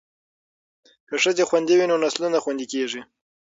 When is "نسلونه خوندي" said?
2.05-2.65